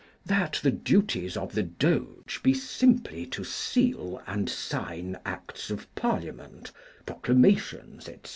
[0.25, 6.71] That the duties of the Doge be simply to seal and sign Acts of Parliament,
[7.05, 8.29] proclamations, etc.